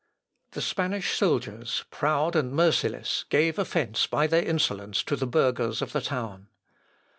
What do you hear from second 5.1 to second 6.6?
the burghers of the town.